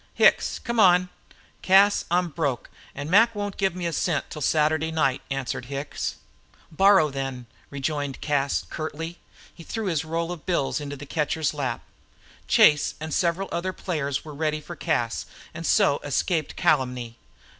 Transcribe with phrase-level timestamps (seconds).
[0.15, 1.09] "Hicks, come on."
[1.61, 6.15] "Cas, I'm broke, an' Mac won't give me a cent till Saturday night," answered Hicks.
[6.71, 9.19] "Borrow, then," rejoined Cas, curtly.
[9.53, 11.81] He threw his roll of bills into the catcher's lap.
[12.47, 17.19] Chase and several of the other players were ready for Cas, and so escaped calumny.